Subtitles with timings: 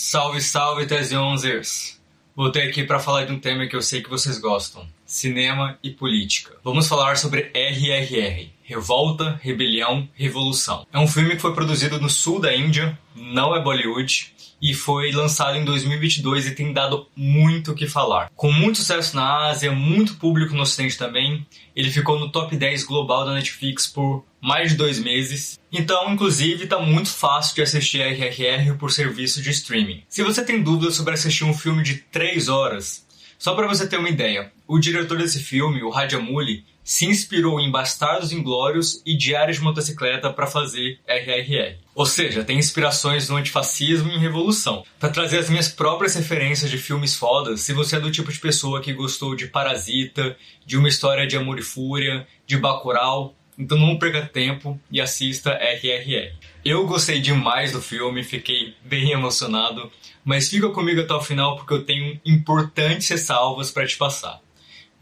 [0.00, 1.98] Salve, salve, Tese 11ers!
[2.36, 5.90] Voltei aqui para falar de um tema que eu sei que vocês gostam: cinema e
[5.90, 6.54] política.
[6.62, 10.86] Vamos falar sobre RRR Revolta, Rebelião, Revolução.
[10.92, 15.10] É um filme que foi produzido no sul da Índia, não é Bollywood, e foi
[15.10, 18.30] lançado em 2022 e tem dado muito o que falar.
[18.36, 22.84] Com muito sucesso na Ásia, muito público no Ocidente também, ele ficou no top 10
[22.84, 25.58] global da Netflix por mais de dois meses.
[25.72, 30.02] Então, inclusive, está muito fácil de assistir RRR por serviço de streaming.
[30.10, 33.06] Se você tem dúvidas sobre assistir um filme de 3 horas,
[33.38, 37.70] só para você ter uma ideia, o diretor desse filme, o Rajamouli, se inspirou em
[37.70, 41.76] Bastardos Inglórios e Diários de Motocicleta para fazer RRR.
[41.94, 44.82] Ou seja, tem inspirações no antifascismo e em revolução.
[44.98, 48.38] Para trazer as minhas próprias referências de filmes fodas, se você é do tipo de
[48.38, 53.76] pessoa que gostou de Parasita, de Uma História de Amor e Fúria, de Bacurau, então
[53.76, 56.32] não perca tempo e assista RRR.
[56.64, 59.92] Eu gostei demais do filme, fiquei bem emocionado,
[60.24, 64.40] mas fica comigo até o final porque eu tenho importantes ressalvas para te passar.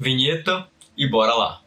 [0.01, 1.66] Vinheta e bora lá!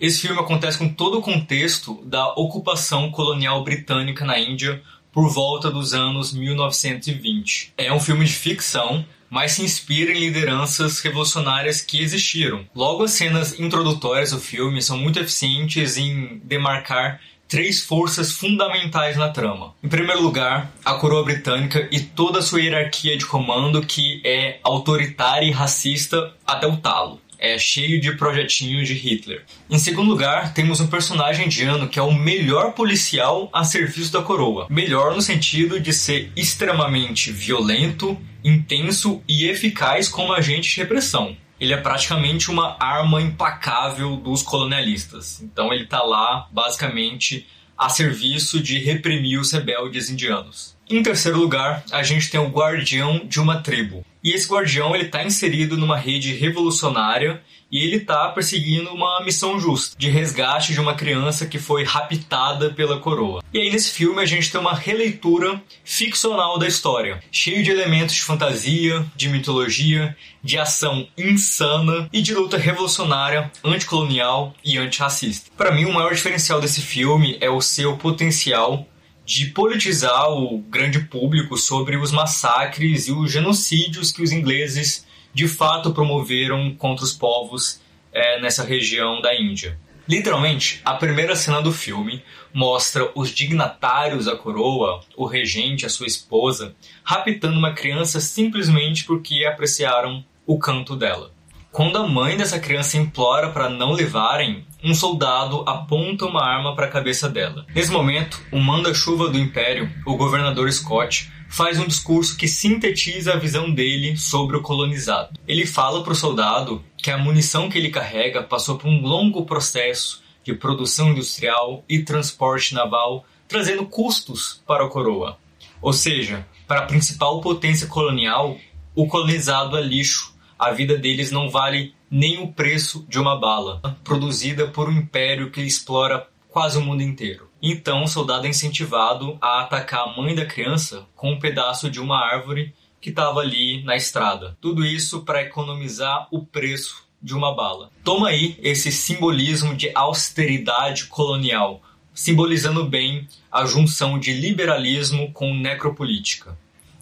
[0.00, 5.70] Esse filme acontece com todo o contexto da ocupação colonial britânica na Índia por volta
[5.70, 7.74] dos anos 1920.
[7.76, 12.64] É um filme de ficção, mas se inspira em lideranças revolucionárias que existiram.
[12.74, 17.20] Logo, as cenas introdutórias do filme são muito eficientes em demarcar
[17.52, 19.74] três forças fundamentais na trama.
[19.84, 24.58] Em primeiro lugar, a coroa britânica e toda a sua hierarquia de comando que é
[24.64, 27.20] autoritária e racista até o talo.
[27.38, 29.44] É cheio de projetinhos de Hitler.
[29.68, 34.22] Em segundo lugar, temos um personagem indiano que é o melhor policial a serviço da
[34.22, 34.66] coroa.
[34.70, 41.72] Melhor no sentido de ser extremamente violento, intenso e eficaz como agente de repressão ele
[41.72, 45.40] é praticamente uma arma impacável dos colonialistas.
[45.40, 47.46] Então ele está lá, basicamente,
[47.78, 50.76] a serviço de reprimir os rebeldes indianos.
[50.90, 54.04] Em terceiro lugar, a gente tem o guardião de uma tribo.
[54.22, 59.58] E esse guardião ele está inserido numa rede revolucionária e ele está perseguindo uma missão
[59.58, 63.42] justa de resgate de uma criança que foi raptada pela coroa.
[63.52, 68.14] E aí nesse filme a gente tem uma releitura ficcional da história, cheio de elementos
[68.14, 75.50] de fantasia, de mitologia, de ação insana e de luta revolucionária, anticolonial e antirracista.
[75.56, 78.86] Para mim o maior diferencial desse filme é o seu potencial
[79.32, 85.48] de politizar o grande público sobre os massacres e os genocídios que os ingleses de
[85.48, 87.80] fato promoveram contra os povos
[88.12, 89.78] é, nessa região da Índia.
[90.06, 92.22] Literalmente, a primeira cena do filme
[92.52, 99.46] mostra os dignatários da coroa, o regente, a sua esposa, raptando uma criança simplesmente porque
[99.46, 101.32] apreciaram o canto dela.
[101.70, 106.86] Quando a mãe dessa criança implora para não levarem, um soldado aponta uma arma para
[106.86, 107.64] a cabeça dela.
[107.74, 113.38] Nesse momento, o manda-chuva do Império, o governador Scott, faz um discurso que sintetiza a
[113.38, 115.38] visão dele sobre o colonizado.
[115.46, 119.44] Ele fala para o soldado que a munição que ele carrega passou por um longo
[119.44, 125.38] processo de produção industrial e transporte naval, trazendo custos para a coroa.
[125.80, 128.56] Ou seja, para a principal potência colonial,
[128.94, 130.32] o colonizado é lixo
[130.62, 135.50] a vida deles não vale nem o preço de uma bala, produzida por um império
[135.50, 137.48] que explora quase o mundo inteiro.
[137.62, 141.98] Então, o soldado é incentivado a atacar a mãe da criança com um pedaço de
[141.98, 144.58] uma árvore que estava ali na estrada.
[144.60, 147.90] Tudo isso para economizar o preço de uma bala.
[148.04, 151.80] Toma aí esse simbolismo de austeridade colonial,
[152.12, 156.58] simbolizando bem a junção de liberalismo com necropolítica.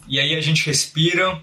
[0.07, 1.41] E aí a gente respira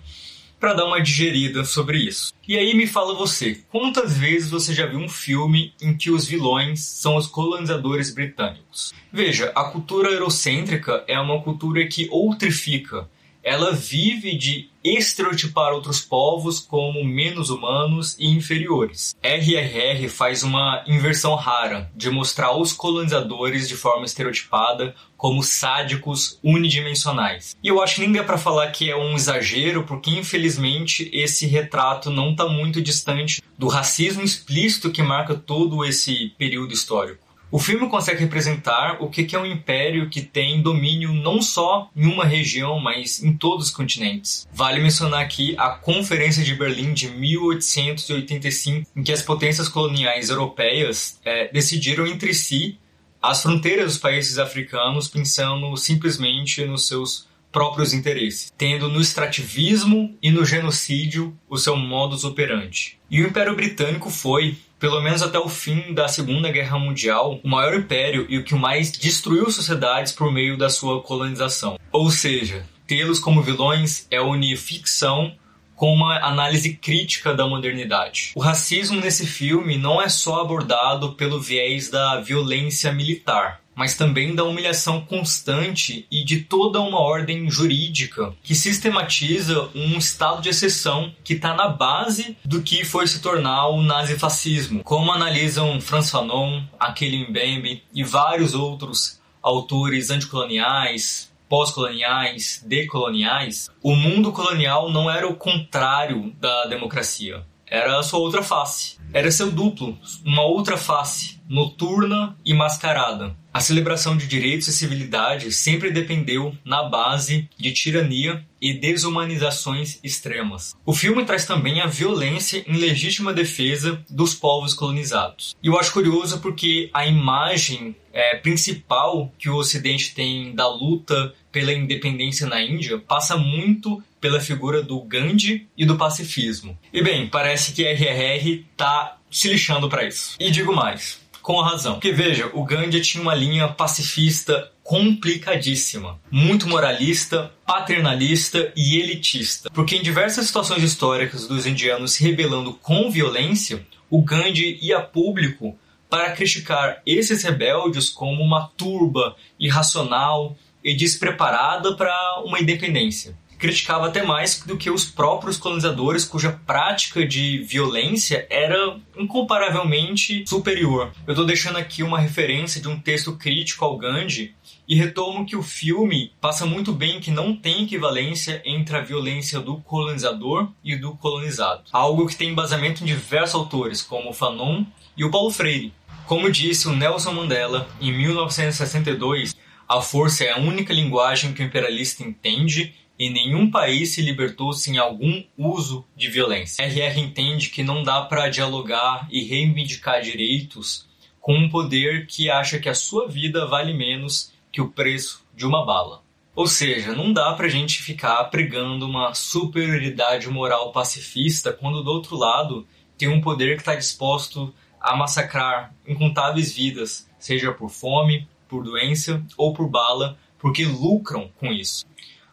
[0.59, 2.33] para dar uma digerida sobre isso.
[2.47, 6.27] E aí me fala você, quantas vezes você já viu um filme em que os
[6.27, 8.93] vilões são os colonizadores britânicos?
[9.13, 13.09] Veja, a cultura eurocêntrica é uma cultura que outrifica
[13.49, 19.17] ela vive de estereotipar outros povos como menos humanos e inferiores.
[19.23, 27.57] RRR faz uma inversão rara de mostrar os colonizadores de forma estereotipada como sádicos unidimensionais.
[27.63, 31.47] E eu acho que nem dá para falar que é um exagero, porque infelizmente esse
[31.47, 37.28] retrato não está muito distante do racismo explícito que marca todo esse período histórico.
[37.51, 42.07] O filme consegue representar o que é um império que tem domínio não só em
[42.07, 44.47] uma região, mas em todos os continentes.
[44.53, 51.19] Vale mencionar aqui a Conferência de Berlim de 1885, em que as potências coloniais europeias
[51.25, 52.79] é, decidiram entre si
[53.21, 60.31] as fronteiras dos países africanos, pensando simplesmente nos seus próprios interesses, tendo no extrativismo e
[60.31, 62.99] no genocídio o seu modus operandi.
[63.11, 67.49] E o Império Britânico foi, pelo menos até o fim da Segunda Guerra Mundial, o
[67.49, 71.79] maior império e o que mais destruiu sociedades por meio da sua colonização.
[71.93, 75.35] Ou seja, tê-los como vilões é unir ficção
[75.75, 78.33] com uma análise crítica da modernidade.
[78.35, 84.35] O racismo nesse filme não é só abordado pelo viés da violência militar, mas também
[84.35, 91.15] da humilhação constante e de toda uma ordem jurídica que sistematiza um estado de exceção
[91.23, 96.61] que está na base do que foi se tornar o nazifascismo, como analisam Franz Fanon,
[96.77, 105.37] Aquile Mbembe e vários outros autores anticoloniais, pós-coloniais, decoloniais, o mundo colonial não era o
[105.37, 108.99] contrário da democracia, era a sua outra face.
[109.13, 113.35] Era seu duplo, uma outra face, noturna e mascarada.
[113.59, 120.77] A celebração de direitos e civilidade sempre dependeu na base de tirania e desumanizações extremas.
[120.87, 125.57] O filme traz também a violência em legítima defesa dos povos colonizados.
[125.61, 131.35] E eu acho curioso porque a imagem é, principal que o Ocidente tem da luta
[131.51, 136.79] pela independência na Índia passa muito pela figura do Gandhi e do pacifismo.
[136.93, 140.37] E bem, parece que RRR tá se lixando para isso.
[140.39, 141.95] E digo mais, com razão.
[141.95, 149.71] Porque veja, o Gandhi tinha uma linha pacifista complicadíssima, muito moralista, paternalista e elitista.
[149.71, 155.75] Porque em diversas situações históricas dos indianos se rebelando com violência, o Gandhi ia público
[156.11, 160.55] para criticar esses rebeldes como uma turba irracional
[160.85, 167.27] e despreparada para uma independência criticava até mais do que os próprios colonizadores, cuja prática
[167.27, 171.13] de violência era incomparavelmente superior.
[171.27, 174.55] Eu estou deixando aqui uma referência de um texto crítico ao Gandhi
[174.87, 179.61] e retomo que o filme passa muito bem que não tem equivalência entre a violência
[179.61, 181.83] do colonizador e do colonizado.
[181.93, 184.85] Algo que tem embasamento em diversos autores, como Fanon
[185.17, 185.93] e o Paulo Freire.
[186.27, 189.57] Como disse o Nelson Mandela em 1962,
[189.89, 194.73] a força é a única linguagem que o imperialista entende e nenhum país se libertou
[194.73, 196.85] sem algum uso de violência.
[196.85, 201.07] RR entende que não dá para dialogar e reivindicar direitos
[201.41, 205.67] com um poder que acha que a sua vida vale menos que o preço de
[205.67, 206.23] uma bala.
[206.55, 212.37] Ou seja, não dá pra gente ficar pregando uma superioridade moral pacifista quando do outro
[212.37, 212.87] lado
[213.17, 219.43] tem um poder que está disposto a massacrar incontáveis vidas, seja por fome, por doença
[219.57, 222.05] ou por bala, porque lucram com isso.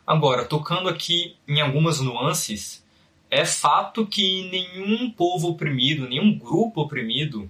[0.05, 2.85] Agora, tocando aqui em algumas nuances,
[3.29, 7.49] é fato que nenhum povo oprimido, nenhum grupo oprimido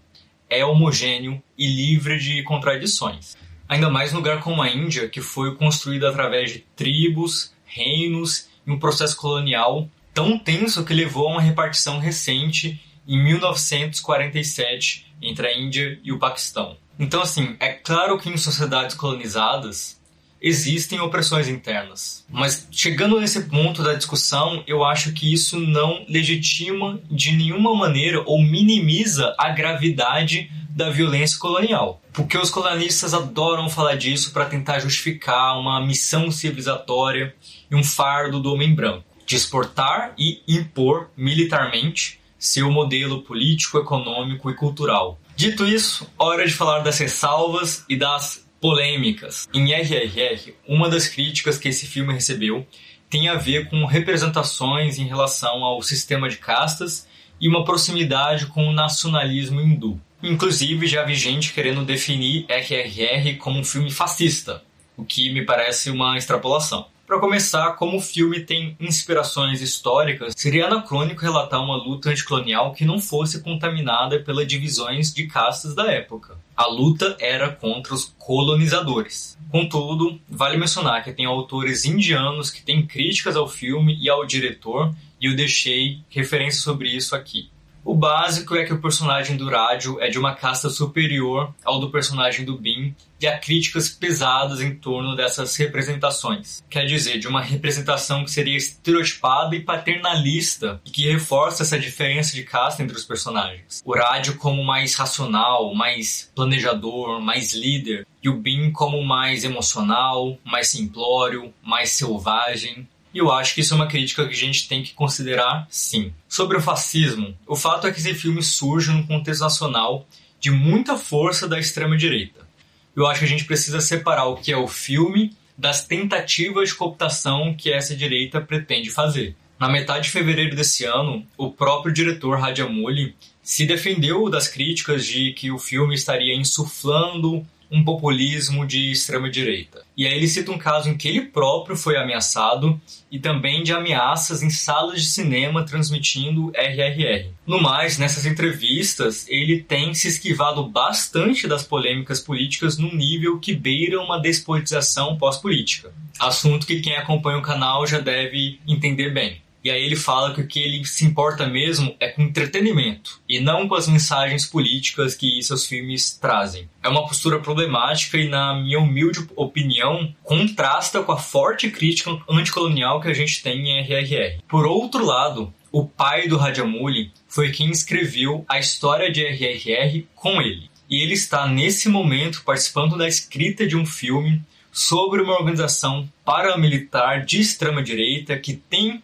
[0.49, 3.35] é homogêneo e livre de contradições.
[3.67, 8.71] Ainda mais num lugar como a Índia, que foi construído através de tribos, reinos e
[8.71, 15.57] um processo colonial tão tenso que levou a uma repartição recente em 1947 entre a
[15.57, 16.77] Índia e o Paquistão.
[16.97, 19.99] Então, assim, é claro que em sociedades colonizadas
[20.45, 22.23] existem opressões internas.
[22.29, 28.21] Mas chegando nesse ponto da discussão, eu acho que isso não legitima de nenhuma maneira
[28.27, 31.99] ou minimiza a gravidade da violência colonial.
[32.13, 37.33] Porque os colonialistas adoram falar disso para tentar justificar uma missão civilizatória
[37.71, 44.51] e um fardo do homem branco de exportar e impor militarmente seu modelo político, econômico
[44.51, 45.19] e cultural.
[45.35, 49.47] Dito isso, hora de falar das ressalvas e das polêmicas.
[49.53, 52.65] Em RRR, uma das críticas que esse filme recebeu
[53.07, 57.07] tem a ver com representações em relação ao sistema de castas
[57.39, 60.01] e uma proximidade com o nacionalismo hindu.
[60.23, 64.63] Inclusive, já vi gente querendo definir RRR como um filme fascista,
[64.97, 66.87] o que me parece uma extrapolação.
[67.05, 72.83] Para começar, como o filme tem inspirações históricas, seria anacrônico relatar uma luta anticolonial que
[72.83, 76.35] não fosse contaminada pelas divisões de castas da época.
[76.57, 79.37] A luta era contra os colonizadores.
[79.51, 84.91] Contudo, vale mencionar que tem autores indianos que têm críticas ao filme e ao diretor,
[85.21, 87.51] e eu deixei referência sobre isso aqui.
[87.85, 91.91] O básico é que o personagem do Rádio é de uma casta superior ao do
[91.91, 96.63] personagem do Bin e há críticas pesadas em torno dessas representações.
[96.67, 102.33] Quer dizer, de uma representação que seria estereotipada e paternalista e que reforça essa diferença
[102.33, 103.83] de casta entre os personagens.
[103.85, 110.39] O Rádio como mais racional, mais planejador, mais líder e o Bin como mais emocional,
[110.43, 112.87] mais simplório, mais selvagem.
[113.15, 116.13] E eu acho que isso é uma crítica que a gente tem que considerar sim.
[116.27, 120.05] Sobre o fascismo, o fato é que esse filme surge num contexto nacional
[120.37, 122.45] de muita força da extrema-direita.
[122.93, 126.75] Eu acho que a gente precisa separar o que é o filme das tentativas de
[126.75, 129.33] cooptação que essa direita pretende fazer.
[129.57, 135.31] Na metade de fevereiro desse ano, o próprio diretor Rajamouli se defendeu das críticas de
[135.31, 139.83] que o filme estaria insuflando um populismo de extrema direita.
[139.97, 142.79] E aí ele cita um caso em que ele próprio foi ameaçado
[143.09, 147.29] e também de ameaças em salas de cinema transmitindo RRR.
[147.47, 153.53] No mais, nessas entrevistas, ele tem se esquivado bastante das polêmicas políticas num nível que
[153.53, 155.93] beira uma despolitização pós-política.
[156.19, 159.44] Assunto que quem acompanha o canal já deve entender bem.
[159.65, 163.39] E aí ele fala que o que ele se importa mesmo é com entretenimento e
[163.39, 166.69] não com as mensagens políticas que seus filmes trazem.
[166.83, 173.01] É uma postura problemática e, na minha humilde opinião, contrasta com a forte crítica anticolonial
[173.01, 174.39] que a gente tem em RRR.
[174.47, 180.39] Por outro lado, o pai do Rajamouli foi quem escreveu a história de RRR com
[180.43, 180.69] ele.
[180.87, 187.25] E ele está nesse momento participando da escrita de um filme sobre uma organização paramilitar
[187.25, 189.01] de extrema direita que tem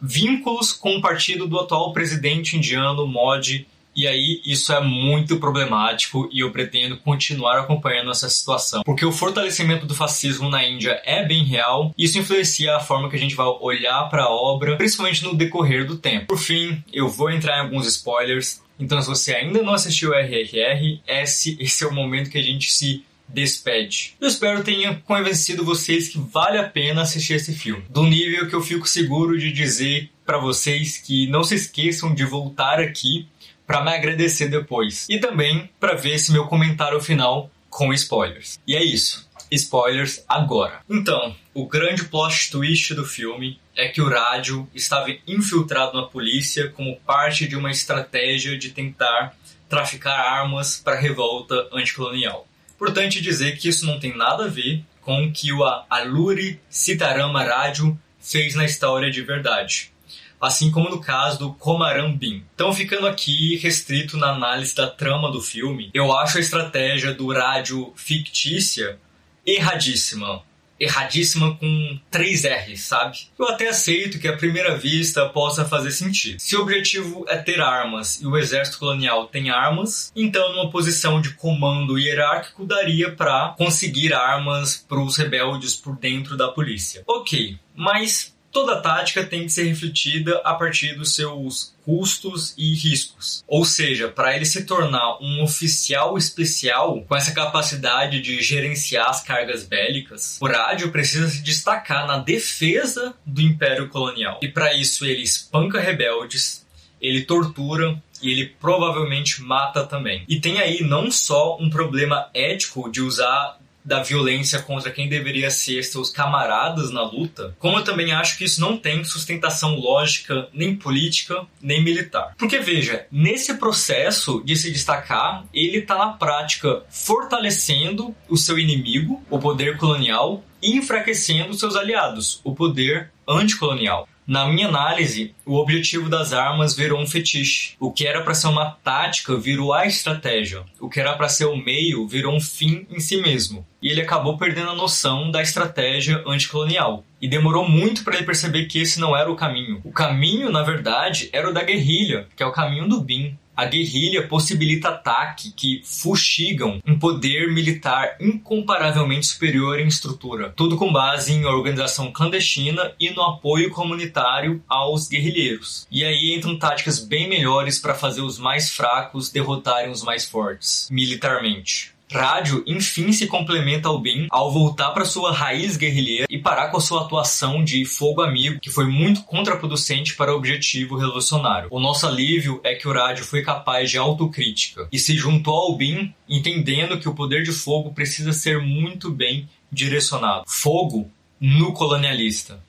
[0.00, 3.66] vínculos com o partido do atual presidente indiano Modi.
[3.96, 8.82] E aí isso é muito problemático e eu pretendo continuar acompanhando essa situação.
[8.84, 13.10] Porque o fortalecimento do fascismo na Índia é bem real, e isso influencia a forma
[13.10, 16.26] que a gente vai olhar para a obra, principalmente no decorrer do tempo.
[16.26, 21.00] Por fim, eu vou entrar em alguns spoilers, então se você ainda não assistiu RRR,
[21.04, 24.16] esse, esse é o momento que a gente se despede.
[24.20, 27.84] Eu espero tenha convencido vocês que vale a pena assistir esse filme.
[27.90, 32.24] Do nível que eu fico seguro de dizer para vocês que não se esqueçam de
[32.24, 33.26] voltar aqui
[33.66, 35.06] para me agradecer depois.
[35.10, 38.58] E também para ver esse meu comentário final com spoilers.
[38.66, 39.28] E é isso.
[39.50, 40.80] Spoilers agora.
[40.88, 46.68] Então, o grande plot twist do filme é que o rádio estava infiltrado na polícia
[46.70, 49.36] como parte de uma estratégia de tentar
[49.68, 52.47] traficar armas para a revolta anticolonial.
[52.78, 57.42] Importante dizer que isso não tem nada a ver com o que o Aluri Sitarama
[57.42, 59.92] Rádio fez na história de verdade,
[60.40, 62.44] assim como no caso do Komaram Bin.
[62.54, 67.32] Então, ficando aqui restrito na análise da trama do filme, eu acho a estratégia do
[67.32, 68.96] rádio fictícia
[69.44, 70.44] erradíssima
[70.78, 73.18] erradíssima com três R's, sabe?
[73.38, 76.38] Eu até aceito que à primeira vista possa fazer sentido.
[76.38, 81.20] Se o objetivo é ter armas e o exército colonial tem armas, então numa posição
[81.20, 87.02] de comando hierárquico daria para conseguir armas para os rebeldes por dentro da polícia.
[87.06, 93.44] Ok, mas toda tática tem que ser refletida a partir dos seus custos e riscos.
[93.46, 99.22] Ou seja, para ele se tornar um oficial especial com essa capacidade de gerenciar as
[99.22, 104.40] cargas bélicas, o rádio precisa se destacar na defesa do império colonial.
[104.42, 106.66] E para isso ele espanca rebeldes,
[107.00, 110.24] ele tortura e ele provavelmente mata também.
[110.28, 113.57] E tem aí não só um problema ético de usar
[113.88, 118.44] da violência contra quem deveria ser seus camaradas na luta, como eu também acho que
[118.44, 122.34] isso não tem sustentação lógica, nem política, nem militar.
[122.36, 129.24] Porque veja, nesse processo de se destacar, ele está na prática fortalecendo o seu inimigo,
[129.30, 134.06] o poder colonial, e enfraquecendo seus aliados, o poder anticolonial.
[134.28, 137.74] Na minha análise, o objetivo das armas virou um fetiche.
[137.80, 140.66] O que era para ser uma tática virou a estratégia.
[140.78, 143.66] O que era para ser o meio virou um fim em si mesmo.
[143.80, 147.04] E ele acabou perdendo a noção da estratégia anticolonial.
[147.22, 149.80] E demorou muito para ele perceber que esse não era o caminho.
[149.82, 153.34] O caminho, na verdade, era o da guerrilha, que é o caminho do BIM.
[153.58, 160.92] A guerrilha possibilita ataques que fustigam um poder militar incomparavelmente superior em estrutura, tudo com
[160.92, 165.88] base em organização clandestina e no apoio comunitário aos guerrilheiros.
[165.90, 170.88] E aí entram táticas bem melhores para fazer os mais fracos derrotarem os mais fortes,
[170.88, 171.97] militarmente.
[172.10, 176.78] Rádio, enfim, se complementa ao BIM ao voltar para sua raiz guerrilheira e parar com
[176.78, 181.68] a sua atuação de fogo amigo, que foi muito contraproducente para o objetivo revolucionário.
[181.70, 185.76] O nosso alívio é que o rádio foi capaz de autocrítica e se juntou ao
[185.76, 190.44] BIM entendendo que o poder de fogo precisa ser muito bem direcionado.
[190.46, 191.10] Fogo
[191.40, 192.62] no colonialista.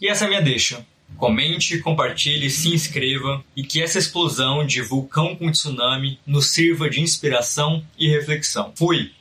[0.00, 0.84] E essa é a minha deixa.
[1.16, 7.00] Comente, compartilhe, se inscreva e que essa explosão de vulcão com tsunami nos sirva de
[7.00, 8.72] inspiração e reflexão.
[8.74, 9.12] Fui!